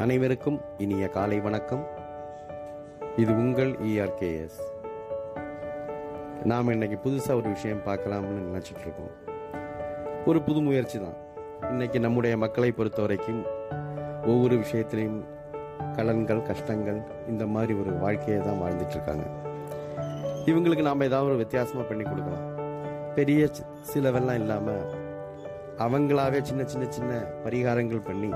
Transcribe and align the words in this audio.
அனைவருக்கும் 0.00 0.60
இனிய 0.78 1.08
காலை 1.08 1.40
வணக்கம். 1.40 1.82
இது 3.16 3.32
உங்கள் 3.36 3.72
இஆர்கேஎஸ் 3.72 4.60
நாம் 6.44 6.68
இன்னைக்கு 6.68 7.10
புதுசாக 7.10 7.34
ஒரு 7.34 7.48
விஷயம் 7.48 7.82
பார்க்கலாம்னு 7.86 8.46
நினச்சிட்டு 8.46 8.80
இருக்கோம். 8.80 9.10
ஒரு 10.24 10.42
புது 10.42 10.60
முயற்சி 10.60 11.00
தான். 11.00 11.18
இன்னைக்கு 11.70 12.00
நம்முடைய 12.00 12.36
மக்களை 12.36 12.72
பொறுத்த 12.72 13.00
வரைக்கும் 13.02 13.42
ஒவ்வொரு 14.22 14.56
விஷயத்திலையும் 14.56 15.20
கடன்கள் 15.96 16.42
கஷ்டங்கள் 16.42 17.02
இந்த 17.28 17.46
மாதிரி 17.46 17.74
ஒரு 17.78 17.92
வாழ்க்கையை 17.92 18.42
தான் 18.44 18.60
வாழ்ந்துட்டு 18.62 18.90
இருக்காங்க. 18.90 19.26
இவங்களுக்கு 20.46 20.82
நாம் 20.82 21.00
ஏதாவது 21.00 21.30
ஒரு 21.30 21.36
வித்தியாசமாக 21.36 21.88
பண்ணி 21.88 22.04
கொடுக்கலாம். 22.04 22.48
பெரிய 23.14 23.48
சிலவெல்லாம் 23.80 24.40
இல்லாமல் 24.44 25.00
அவங்களாவே 25.78 26.40
சின்ன 26.40 26.64
சின்ன 26.64 26.84
சின்ன 26.88 27.24
பரிகாரங்கள் 27.44 28.06
பண்ணி 28.10 28.32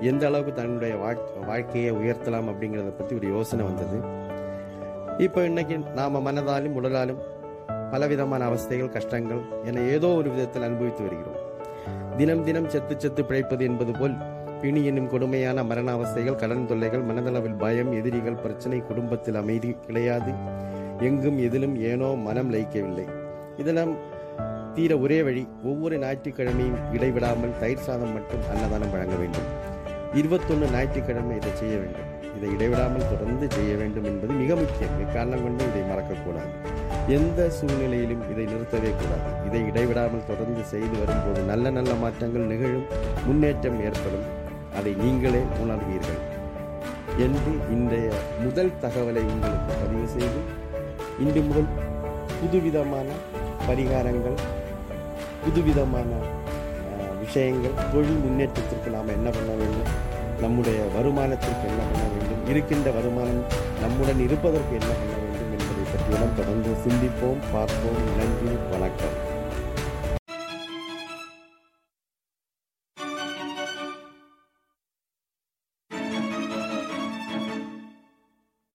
எந்த 0.00 0.26
அளவுக்கு 0.26 0.52
தன்னுடைய 0.52 0.96
வாழ்- 0.96 1.46
வாழ்க்கையை 1.46 1.92
உயர்த்தலாம் 1.92 2.48
அப்படிங்கிறத 2.48 2.96
பற்றி 2.96 3.16
ஒரு 3.16 3.28
யோசனை 3.28 3.64
வந்தது. 3.64 4.00
இப்போ 5.18 5.44
இன்னைக்கு 5.44 5.78
நாம் 5.78 6.26
மனதாலும் 6.26 6.76
உடலாலும் 6.82 7.18
பலவிதமான 7.90 8.48
அவஸ்தைகள் 8.48 8.88
கஷ்டங்கள் 8.88 9.40
என 9.64 9.80
ஏதோ 9.80 10.06
ஒரு 10.06 10.30
விதத்தில் 10.30 10.62
அனுபவித்து 10.62 11.02
வருகிறோம். 11.02 11.42
தினம் 12.16 12.44
தினம் 12.44 12.68
செத்து 12.68 12.94
செத்து 12.98 13.24
பிழைப்பது 13.24 13.64
என்பது 13.64 13.92
போல் 13.92 14.14
பிணி 14.60 14.84
என்னும் 14.84 15.08
கொடுமையான 15.08 15.64
மரண 15.64 15.96
அவஸ்தைகள் 15.96 16.34
கடன் 16.34 16.66
தொல்லைகள் 16.66 17.06
மனதளவில் 17.06 17.58
பயம் 17.58 17.92
எதிரிகள் 17.92 18.34
பிரச்சனை 18.34 18.78
குடும்பத்தில் 18.78 19.34
அமைதி 19.34 19.76
கிடையாது. 19.86 20.32
எங்கும் 20.98 21.38
எதிலும் 21.38 21.76
ஏனோ 21.76 22.06
மனம் 22.06 22.52
லயிக்கவில்லை. 22.52 23.08
இதெல்லாம் 23.56 23.94
தீர 24.74 24.98
ஒரே 24.98 25.22
வழி 25.22 25.48
ஒவ்வொரு 25.64 25.98
ஞாயிற்றுக்கிழமையும் 25.98 26.92
இடைவிடாமல் 26.92 27.58
தயிர் 27.60 27.78
சாதம் 27.78 28.12
மட்டும் 28.12 28.40
அன்னதானம் 28.54 28.90
வழங்க 28.90 29.14
வேண்டும். 29.14 29.72
இருபத்தொன்று 30.12 30.68
ஞாயிற்றுக்கிழமை 30.70 31.36
இதை 31.36 31.50
செய்ய 31.54 31.76
வேண்டும். 31.76 32.10
இதை 32.36 32.52
இடைவிடாமல் 32.52 33.08
தொடர்ந்து 33.08 33.46
செய்ய 33.50 33.76
வேண்டும் 33.76 34.04
என்பது 34.04 34.32
மிக 34.32 34.54
முக்கியம். 34.54 35.00
இக்காரணம் 35.00 35.42
கொண்டு 35.42 35.64
இதை 35.64 35.82
மறக்கக்கூடாது. 35.82 36.52
எந்த 37.06 37.50
சூழ்நிலையிலும் 37.50 38.30
இதை 38.30 38.44
நிறுத்தவே 38.44 38.92
கூடாது. 39.00 39.46
இதை 39.46 39.66
இடைவிடாமல் 39.66 40.26
தொடர்ந்து 40.26 40.64
செய்து 40.64 40.98
வரும்போது 40.98 41.42
நல்ல 41.42 41.70
நல்ல 41.70 41.94
மாற்றங்கள் 41.94 42.42
நிகழும் 42.42 42.86
முன்னேற்றம் 43.26 43.80
ஏற்படும். 43.80 44.26
அதை 44.76 44.92
நீங்களே 44.92 45.42
உணர்வீர்கள். 45.64 46.20
என்று 47.18 47.52
இன்றைய 47.70 48.12
முதல் 48.44 48.72
தகவலை 48.82 49.22
உங்களுக்கு 49.22 49.74
பதிவு 49.80 50.06
செய்து 50.06 50.40
இன்று 51.18 51.40
முதல் 51.40 51.68
புதுவிதமான 52.40 53.06
பரிகாரங்கள் 53.66 54.38
புதுவிதமான 55.44 56.06
விஷயங்கள் 57.34 57.88
தொழில் 57.92 58.20
முன்னேற்றத்திற்கு 58.24 58.90
நாம் 58.90 59.08
என்ன 59.08 59.30
பண்ண 59.30 59.52
வேண்டும்? 59.52 59.90
நம்முடைய 60.40 60.78
வருமானத்திற்கு 60.96 61.64
என்ன 61.70 61.82
பண்ண 61.90 62.04
வேண்டும்? 62.12 62.46
இருக்கின்ற 62.48 62.90
வருமானம் 62.90 63.42
நம்முடன் 63.80 64.20
இருப்பதற்கு 64.20 64.72
என்ன 64.80 64.92
பண்ண 65.00 65.14
வேண்டும் 65.22 65.52
என்பதை 65.56 65.82
பற்றியெல்லாம் 65.92 66.36
தொடர்ந்து 66.36 66.70
சிந்திப்போம் 66.86 67.42
பார்ப்போம் 67.52 68.02
நன்றி 68.18 68.56
வணக்கம். 68.70 69.23